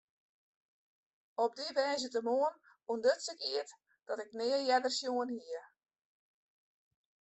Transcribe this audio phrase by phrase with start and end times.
[1.43, 2.61] Op dy woansdeitemoarn
[2.91, 3.69] ûntduts ik eat
[4.07, 5.61] dat ik nea earder sjoen hie.